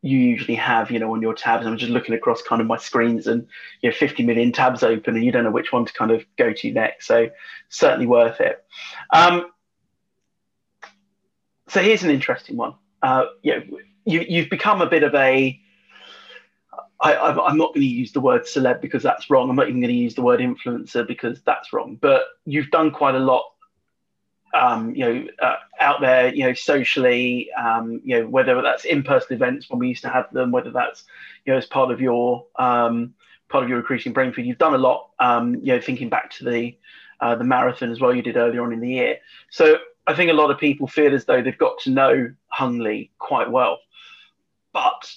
[0.00, 0.90] you usually have.
[0.90, 1.66] You know, on your tabs.
[1.66, 3.46] I'm just looking across kind of my screens, and
[3.80, 6.24] you know, 50 million tabs open, and you don't know which one to kind of
[6.36, 7.06] go to next.
[7.06, 7.30] So
[7.68, 8.64] certainly worth it.
[9.12, 9.46] Um,
[11.68, 12.74] so here's an interesting one.
[13.02, 15.58] Uh, you, know, you you've become a bit of a
[17.02, 19.50] I, am not going to use the word celeb because that's wrong.
[19.50, 21.98] I'm not even going to use the word influencer because that's wrong.
[22.00, 23.44] But you've done quite a lot,
[24.54, 29.34] um, you know, uh, out there, you know, socially, um, you know, whether that's in-person
[29.34, 31.04] events when we used to have them, whether that's,
[31.44, 33.14] you know, as part of your um,
[33.48, 34.46] part of your Recruiting Brainfood.
[34.46, 36.76] You've done a lot, um, you know, thinking back to the
[37.20, 39.18] uh, the marathon as well you did earlier on in the year.
[39.50, 42.78] So I think a lot of people feel as though they've got to know Hung
[42.78, 43.78] Lee quite well,
[44.72, 45.14] but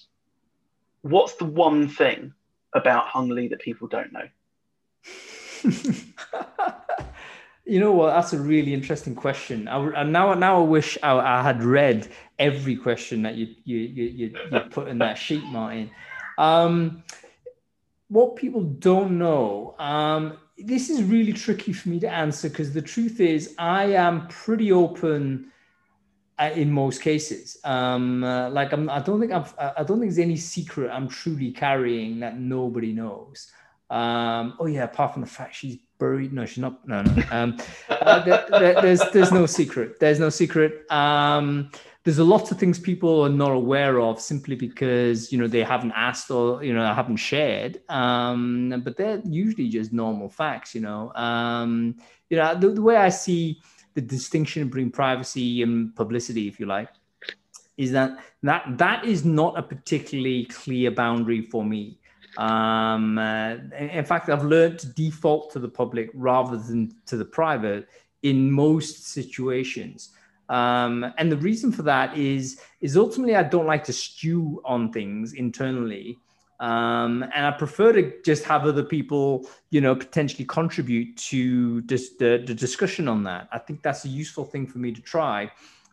[1.05, 2.33] what's the one thing
[2.73, 4.27] about Hung Lee that people don't know?
[7.65, 8.07] you know what?
[8.07, 9.67] That's a really interesting question.
[9.67, 12.07] I, now, now I wish I, I, had read
[12.39, 14.05] every question that you you you,
[14.51, 15.91] you, put in that sheet, Martyn.
[16.39, 17.03] Um,
[18.07, 19.75] what people don't know.
[19.77, 24.27] Um, this is really tricky for me to answer because the truth is, I am
[24.27, 25.51] pretty open
[26.39, 27.57] in most cases.
[27.63, 31.07] Um, uh, like I'm, I don't think I'm, I don't think there's any secret I'm
[31.07, 33.51] truly carrying that nobody knows.
[33.89, 36.33] Um, oh yeah, apart from the fact she's buried.
[36.33, 36.85] No, she's not.
[36.87, 37.23] No, no.
[37.31, 37.57] Um,
[37.89, 39.99] uh, there, there, there's there's no secret.
[39.99, 40.89] There's no secret.
[40.91, 41.71] Um,
[42.03, 45.63] there's a lot of things people are not aware of simply because you know they
[45.63, 47.81] haven't asked or you know I haven't shared.
[47.89, 50.75] Um, but they're usually just normal facts.
[50.75, 51.13] You know.
[51.15, 51.95] Um,
[52.29, 53.61] you know the, the way I see
[53.95, 56.89] the distinction between privacy and publicity, if you like,
[57.77, 61.97] is that that that is not a particularly clear boundary for me.
[62.37, 67.25] Um, uh, in fact, I've learned to default to the public rather than to the
[67.25, 67.87] private
[68.23, 70.11] in most situations.
[70.49, 74.91] Um, and the reason for that is is ultimately I don't like to stew on
[74.91, 76.19] things internally.
[76.59, 82.19] Um, and I prefer to just have other people, you know, potentially contribute to just
[82.19, 83.49] the, the discussion on that.
[83.51, 85.51] I think that's a useful thing for me to try.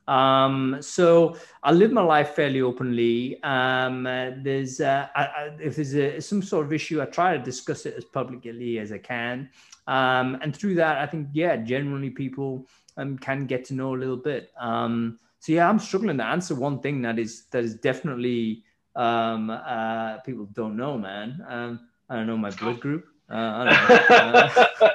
[0.08, 3.42] Um, so I live my life fairly openly.
[3.42, 7.36] Um, uh, there's uh, I, I, if there's a, some sort of issue, I try
[7.36, 9.48] to discuss it as publicly as I can.
[9.86, 13.98] Um, and through that, I think yeah, generally people um, can get to know a
[13.98, 14.50] little bit.
[14.58, 19.50] Um, so yeah, I'm struggling to answer one thing that is that is definitely um,
[19.50, 21.44] uh, people don't know, man.
[21.48, 23.06] Um, I don't know my blood group.
[23.28, 23.64] Uh,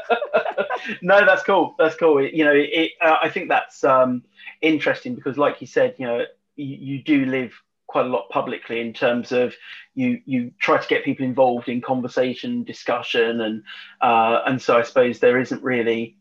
[1.01, 1.75] no, that's cool.
[1.79, 2.23] That's cool.
[2.23, 4.23] You know, it, uh, I think that's um,
[4.62, 7.53] interesting because, like you said, you know, you, you, do live
[7.88, 9.55] quite a lot publicly in terms of
[9.95, 13.63] you you try to get people involved in conversation, discussion, and
[14.01, 16.17] uh, and so I suppose there isn't really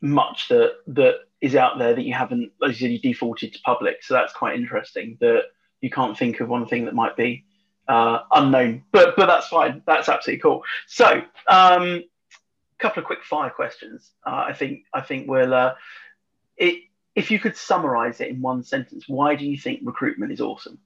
[0.00, 4.02] much that that is out there that you haven't, as you you defaulted to public.
[4.02, 5.18] So that's quite interesting.
[5.20, 5.42] That
[5.84, 7.44] you can't think of one thing that might be
[7.88, 9.82] uh, unknown, but but that's fine.
[9.86, 10.62] That's absolutely cool.
[10.86, 14.10] So, um, a couple of quick fire questions.
[14.26, 15.52] Uh, I think I think we'll.
[15.52, 15.74] Uh,
[16.56, 20.40] it, if you could summarize it in one sentence, why do you think recruitment is
[20.40, 20.78] awesome?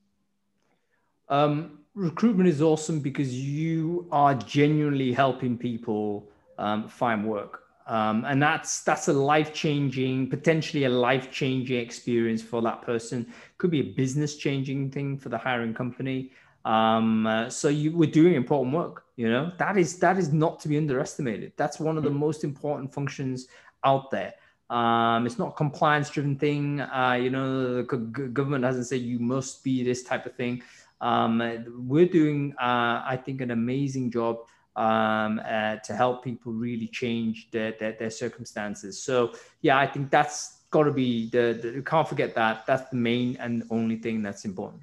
[1.28, 7.62] Um, recruitment is awesome because you are genuinely helping people um, find work.
[7.88, 13.27] Um, and that's that's a life changing, potentially a life changing experience for that person.
[13.57, 16.31] Could be a business changing thing for the hiring company.
[16.66, 19.05] Um, uh, so you we're doing important work.
[19.16, 21.53] You know that is that is not to be underestimated.
[21.57, 23.48] That's one of the most important functions
[23.85, 24.35] out there.
[24.68, 26.83] Um, it's not a compliance driven thing.
[26.83, 30.62] Uh, you know, the government doesn't say you must be this type of thing.
[31.01, 31.42] Um,
[31.87, 34.40] we're doing, uh, I think, an amazing job
[34.78, 39.02] um, uh, to help people really change their, their, their, circumstances.
[39.02, 42.64] So yeah, I think that's got to be the, the, you can't forget that.
[42.64, 44.82] That's the main and only thing that's important.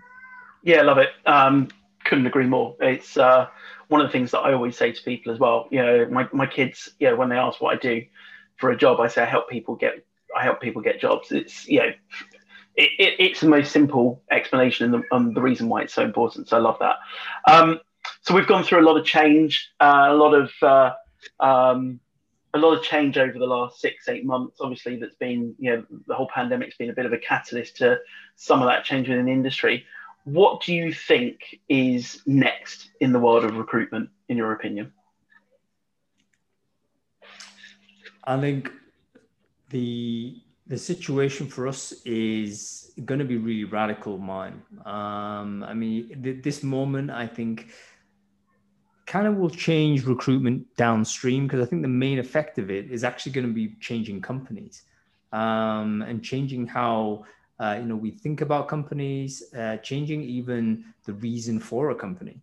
[0.63, 1.09] Yeah, love it.
[1.25, 1.69] Um,
[2.03, 2.75] couldn't agree more.
[2.81, 3.47] It's uh,
[3.87, 5.69] one of the things that I always say to people as well.
[5.71, 8.03] You know, my, my kids, you know, when they ask what I do
[8.57, 10.05] for a job, I say I help people get
[10.35, 11.31] I help people get jobs.
[11.31, 11.91] It's you know,
[12.75, 16.03] it, it, it's the most simple explanation and the, and the, reason why it's so
[16.03, 16.49] important.
[16.49, 16.97] So I love that.
[17.49, 17.79] Um,
[18.25, 20.93] so we've gone through a lot of change, uh, a lot of uh,
[21.39, 21.99] um,
[22.55, 24.57] a lot of change over the last six eight months.
[24.59, 27.99] Obviously, that's been you know the whole pandemic's been a bit of a catalyst to
[28.35, 29.85] some of that change within the industry.
[30.23, 34.91] What do you think is next in the world of recruitment, in your opinion?
[38.23, 38.71] I think
[39.69, 44.63] the the situation for us is going to be really radical, mine.
[44.83, 47.67] Um, I mean, th- this moment, I think,
[49.05, 53.03] kind of will change recruitment downstream because I think the main effect of it is
[53.03, 54.83] actually going to be changing companies
[55.31, 57.25] um, and changing how
[57.59, 62.37] uh, you know we think about companies, uh, changing even the reason for a company.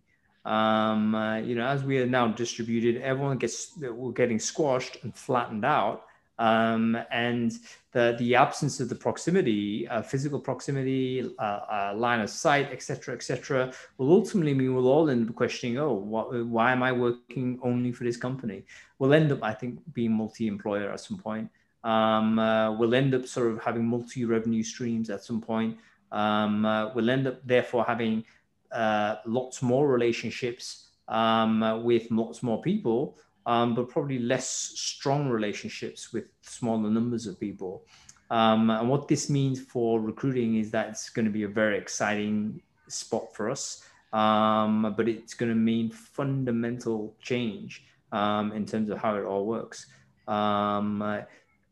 [0.45, 5.15] Um, uh, you know, as we are now distributed, everyone gets we're getting squashed and
[5.15, 6.05] flattened out
[6.39, 7.53] um, and
[7.91, 13.13] the, the absence of the proximity, uh, physical proximity, uh, uh, line of sight, etc.,
[13.13, 17.59] etc., will ultimately mean we'll all end up questioning, oh, what, why am I working
[17.61, 18.65] only for this company?
[18.97, 21.49] We'll end up, I think, being multi-employer at some point.
[21.83, 25.77] Um, uh, we'll end up sort of having multi-revenue streams at some point.
[26.11, 28.23] Um, uh, we'll end up therefore having
[28.71, 36.13] uh, lots more relationships um, with lots more people um, but probably less strong relationships
[36.13, 37.83] with smaller numbers of people.
[38.29, 41.77] Um, and what this means for recruiting is that it's going to be a very
[41.77, 48.89] exciting spot for us, um, but it's going to mean fundamental change um, in terms
[48.89, 49.87] of how it all works.
[50.27, 51.21] Um, uh,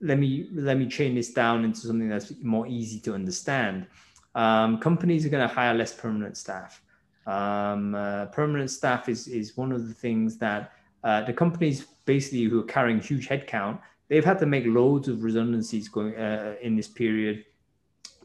[0.01, 3.85] let me let me chain this down into something that's more easy to understand.
[4.33, 6.81] Um, companies are going to hire less permanent staff.
[7.27, 12.59] Uh, permanent staff is is one of the things that uh, the companies basically who
[12.59, 16.87] are carrying huge headcount, they've had to make loads of redundancies going uh, in this
[16.87, 17.45] period.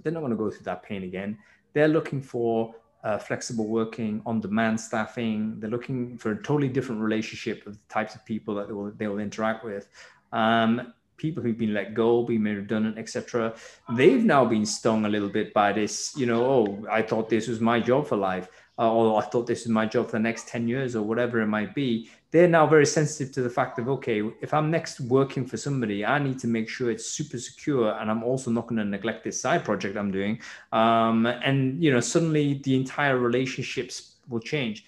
[0.03, 1.39] They're not going to go through that pain again.
[1.73, 5.61] They're looking for uh, flexible working, on-demand staffing.
[5.61, 8.91] They're looking for a totally different relationship of the types of people that they will,
[8.91, 9.89] they will interact with.
[10.33, 13.55] Um, people who've been let go, been made redundant, etc.
[13.95, 16.15] They've now been stung a little bit by this.
[16.17, 19.65] You know, oh, I thought this was my job for life, or I thought this
[19.65, 22.67] was my job for the next ten years, or whatever it might be they're now
[22.67, 26.39] very sensitive to the fact of okay if i'm next working for somebody i need
[26.39, 29.65] to make sure it's super secure and i'm also not going to neglect this side
[29.65, 30.39] project i'm doing.
[30.73, 34.85] Um, and you know suddenly the entire relationships will change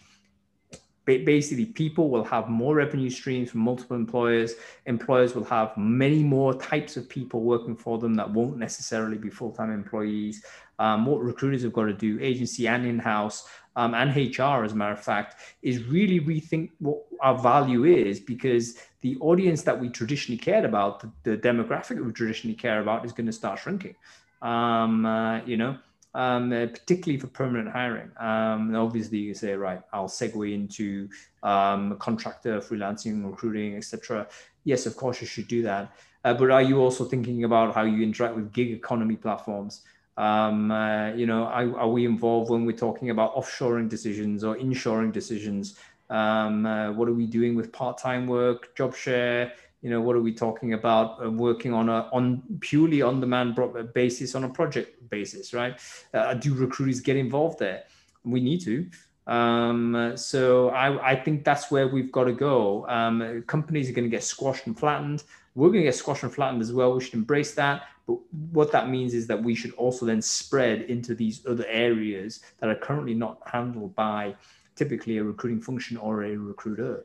[1.16, 4.54] basically people will have more revenue streams from multiple employers
[4.86, 9.30] employers will have many more types of people working for them that won't necessarily be
[9.30, 10.44] full-time employees.
[10.78, 14.76] Um, what recruiters have got to do agency and in-house um, and hr as a
[14.76, 19.88] matter of fact is really rethink what our value is because the audience that we
[19.88, 23.94] traditionally cared about the, the demographic we traditionally care about is going to start shrinking.
[24.42, 25.78] Um, uh, you know
[26.14, 28.10] um, uh, particularly for permanent hiring.
[28.18, 31.08] Um, obviously, you say, right, I'll segue into
[31.42, 34.26] um, contractor, freelancing, recruiting, etc.
[34.64, 35.92] Yes, of course, you should do that.
[36.24, 39.82] Uh, but are you also thinking about how you interact with gig economy platforms?
[40.16, 44.56] Um, uh, you know, are, are, we involved when we're talking about offshoring decisions or
[44.56, 45.78] inshoring decisions?
[46.10, 49.52] Um, uh, what are we doing with part-time work, job share?
[49.82, 53.58] You know what are we talking about uh, working on a on purely on demand
[53.94, 55.78] basis on a project basis right?
[56.14, 57.84] Uh, do recruiters get involved there?
[58.24, 58.88] We need to.
[59.28, 62.86] Um, so I, I think that's where we've got to go.
[62.88, 65.24] Um, companies are going to get squashed and flattened.
[65.54, 66.94] We're going to get squashed and flattened as well.
[66.94, 67.82] We should embrace that.
[68.06, 68.18] But
[68.52, 72.70] what that means is that we should also then spread into these other areas that
[72.70, 74.34] are currently not handled by
[74.76, 77.04] typically a recruiting function or a recruiter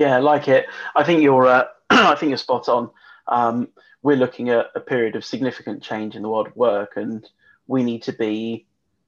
[0.00, 0.66] yeah, I like it.
[0.96, 1.46] I think you're.
[1.46, 2.90] Uh, I think you're spot on.
[3.28, 3.68] Um,
[4.02, 7.28] we're looking at a period of significant change in the world of work, and
[7.66, 8.66] we need to be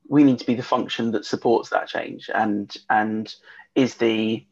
[0.08, 3.34] we need to be the function that supports that change and and
[3.74, 4.44] is the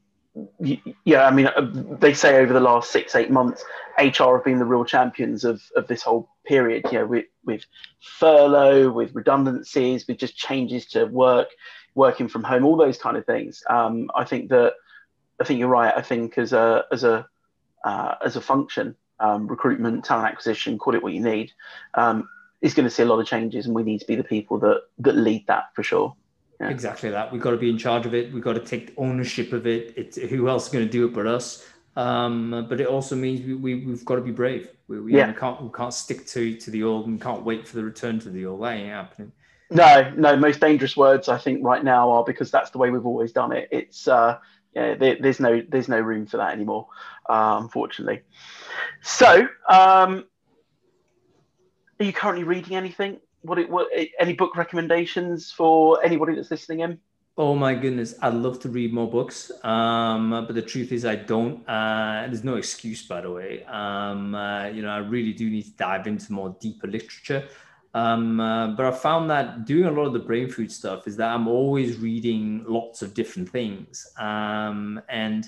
[1.04, 3.64] yeah i mean uh, they say over the last six eight months
[3.98, 7.64] hr have been the real champions of of this whole period you know with with
[8.00, 11.48] furlough with redundancies with just changes to work
[11.96, 14.74] working from home all those kind of things um, i think that
[15.40, 15.92] I think you're right.
[15.96, 17.26] I think as a as a
[17.84, 21.52] uh, as a function, um, recruitment, talent acquisition, call it what you need,
[21.94, 22.28] um,
[22.60, 24.58] is going to see a lot of changes, and we need to be the people
[24.58, 26.14] that that lead that for sure.
[26.60, 26.68] Yeah.
[26.68, 27.32] Exactly that.
[27.32, 28.32] We've got to be in charge of it.
[28.34, 29.94] We've got to take ownership of it.
[29.96, 31.66] It's who else is going to do it but us?
[31.96, 34.68] Um, but it also means we, we have got to be brave.
[34.86, 35.28] We, we, yeah.
[35.28, 38.18] we, can't we can't stick to to the old and can't wait for the return
[38.20, 38.62] to the old.
[38.62, 39.32] That ain't happening.
[39.70, 40.36] No, no.
[40.36, 43.52] Most dangerous words I think right now are because that's the way we've always done
[43.52, 43.68] it.
[43.70, 44.38] It's uh,
[44.74, 46.88] yeah, there, there's no there's no room for that anymore,
[47.28, 48.22] uh, unfortunately.
[49.02, 50.24] So, um,
[51.98, 53.18] are you currently reading anything?
[53.42, 56.98] What, it, what any book recommendations for anybody that's listening in?
[57.38, 61.16] Oh my goodness, I'd love to read more books, um, but the truth is I
[61.16, 61.66] don't.
[61.66, 63.64] Uh, there's no excuse, by the way.
[63.64, 67.48] Um, uh, you know, I really do need to dive into more deeper literature.
[67.92, 71.32] Um, uh, but I found that doing a lot of the Brainfood stuff is that
[71.34, 74.06] I'm always reading lots of different things.
[74.18, 75.46] Um, and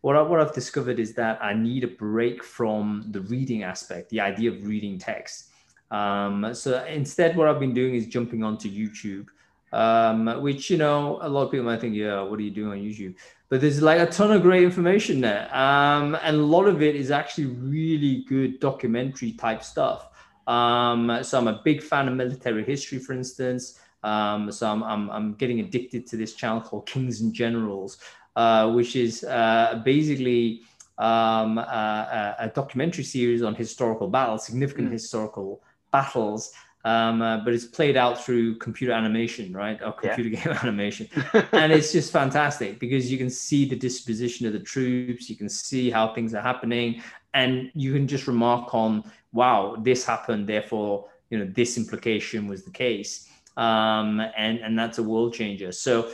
[0.00, 4.10] what, I, what I've discovered is that I need a break from the reading aspect,
[4.10, 5.50] the idea of reading text.
[5.90, 9.28] Um, so instead, what I've been doing is jumping onto YouTube
[9.72, 12.70] um, which you know a lot of people might think, yeah, what are you doing
[12.70, 13.14] on YouTube?
[13.48, 16.94] But there's like a ton of great information there, um, and a lot of it
[16.94, 20.08] is actually really good documentary type stuff.
[20.52, 23.80] Um, so I'm a big fan of military history, for instance.
[24.02, 27.98] Um, so I'm, I'm, I'm getting addicted to this channel called Kings and Generals,
[28.36, 30.62] uh, which is uh, basically
[30.98, 34.92] um, a, a, documentary series on historical battles, significant mm.
[34.92, 36.52] historical battles
[36.84, 39.80] um, uh, but it's played out through computer animation, right?
[39.82, 40.44] Or computer yeah.
[40.44, 41.08] game animation.
[41.52, 45.48] and it's just fantastic because you can see the disposition of the troops, you can
[45.48, 47.02] see how things are happening,
[47.34, 52.64] and you can just remark on, wow, this happened, therefore, you know, this implication was
[52.64, 53.28] the case.
[53.56, 55.72] Um, and, and that's a world changer.
[55.72, 56.10] So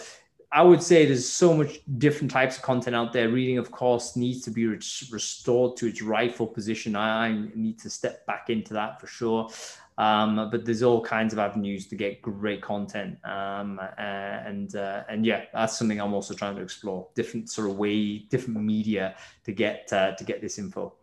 [0.51, 3.29] I would say there's so much different types of content out there.
[3.29, 4.79] Reading, of course, needs to be re-
[5.11, 6.97] restored to its rightful position.
[6.97, 9.51] I need to step back into that for sure.
[9.99, 15.27] Um, but there's all kinds of avenues to get great content, um, and uh, and
[15.27, 17.09] yeah, that's something I'm also trying to explore.
[17.16, 20.95] Different sort of way, different media to get uh, to get this info.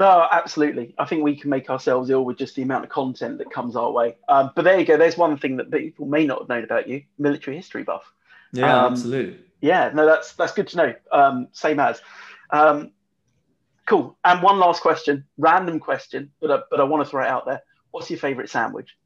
[0.00, 0.94] No, absolutely.
[0.98, 3.76] I think we can make ourselves ill with just the amount of content that comes
[3.76, 4.16] our way.
[4.28, 4.96] Um, but there you go.
[4.96, 8.10] There's one thing that people may not have known about you: military history buff.
[8.52, 9.38] Yeah, um, absolutely.
[9.60, 10.94] Yeah, no, that's that's good to know.
[11.12, 12.00] Um, same as.
[12.48, 12.92] Um,
[13.86, 14.16] cool.
[14.24, 17.44] And one last question, random question, but I, but I want to throw it out
[17.46, 18.96] there What's your favorite sandwich?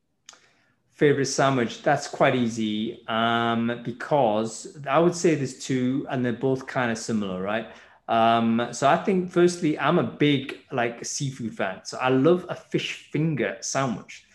[0.93, 1.83] Favorite sandwich?
[1.83, 6.99] That's quite easy um, because I would say there's two, and they're both kind of
[6.99, 7.67] similar, right?
[8.09, 11.81] Um, so I think firstly, I'm a big like seafood fan.
[11.85, 14.27] So I love a fish finger sandwich.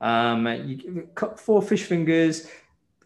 [0.00, 2.48] Um, you cut four fish fingers,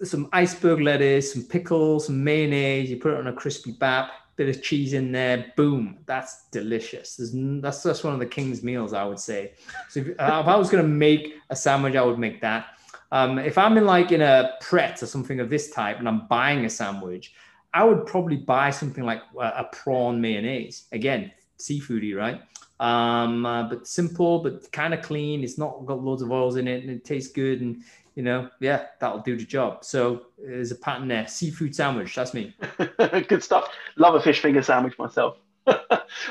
[0.02, 2.90] some iceberg lettuce, some pickles, some mayonnaise.
[2.90, 4.10] You put it on a crispy bap
[4.40, 7.16] bit of cheese in there, boom, that's delicious.
[7.16, 9.52] There's, that's just one of the king's meals, I would say.
[9.90, 12.68] So if, uh, if I was to make a sandwich, I would make that.
[13.12, 16.26] Um, if I'm in like in a Pret or something of this type and I'm
[16.26, 17.34] buying a sandwich,
[17.72, 20.86] I would probably buy something like a, a prawn mayonnaise.
[20.92, 22.40] Again, seafoody, right?
[22.80, 25.44] Um, uh, but simple, but kind of clean.
[25.44, 27.60] It's not got loads of oils in it, and it tastes good.
[27.60, 27.82] And
[28.14, 29.84] you know, yeah, that'll do the job.
[29.84, 31.28] So there's a pattern there.
[31.28, 32.54] Seafood sandwich, that's me.
[33.28, 33.68] Good stuff.
[33.96, 35.36] Love a fish finger sandwich myself.
[35.66, 35.78] well,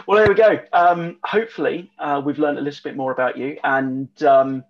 [0.07, 0.59] there we go.
[0.73, 4.63] Um, hopefully, uh, we've learned a little bit more about you, and um,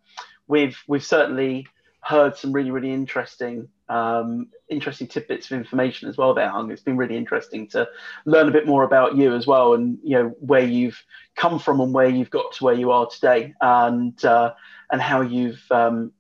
[0.47, 1.65] we've we've certainly
[2.01, 6.33] heard some really really interesting um, interesting tidbits of information as well.
[6.33, 6.71] There, Hung.
[6.71, 7.87] It's been really interesting to
[8.25, 11.03] learn a bit more about you as well, and you know where you've
[11.35, 14.53] come from and where you've got to where you are today, and uh,
[14.91, 16.11] and how you've um,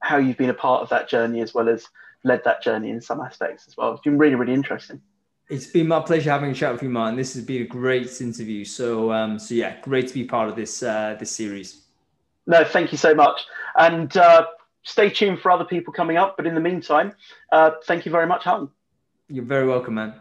[0.00, 1.86] how you've been a part of that journey as well as
[2.24, 3.92] led that journey in some aspects as well.
[3.92, 5.00] It's been really, really interesting.
[5.48, 7.16] It's been my pleasure having a chat with you, Martyn.
[7.16, 8.64] This has been a great interview.
[8.64, 11.82] So, um, so yeah, great to be part of this uh, this series.
[12.46, 13.42] No, thank you so much,
[13.76, 14.46] and uh,
[14.82, 16.36] stay tuned for other people coming up.
[16.36, 17.12] But in the meantime,
[17.50, 18.70] uh, thank you very much, Hung.
[19.28, 20.14] You're very welcome, man.